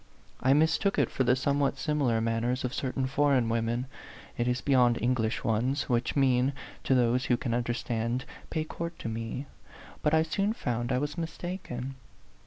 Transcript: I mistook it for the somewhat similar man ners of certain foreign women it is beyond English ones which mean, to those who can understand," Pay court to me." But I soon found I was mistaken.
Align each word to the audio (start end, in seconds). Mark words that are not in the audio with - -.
I 0.39 0.53
mistook 0.53 0.97
it 0.97 1.11
for 1.11 1.23
the 1.23 1.35
somewhat 1.35 1.77
similar 1.77 2.19
man 2.21 2.41
ners 2.41 2.63
of 2.63 2.73
certain 2.73 3.05
foreign 3.05 3.49
women 3.49 3.85
it 4.35 4.47
is 4.47 4.59
beyond 4.59 4.99
English 4.99 5.43
ones 5.43 5.89
which 5.89 6.15
mean, 6.15 6.53
to 6.85 6.95
those 6.95 7.25
who 7.25 7.37
can 7.37 7.53
understand," 7.53 8.25
Pay 8.49 8.63
court 8.63 8.97
to 8.97 9.07
me." 9.07 9.45
But 10.01 10.15
I 10.15 10.23
soon 10.23 10.53
found 10.53 10.91
I 10.91 10.97
was 10.97 11.19
mistaken. 11.19 11.97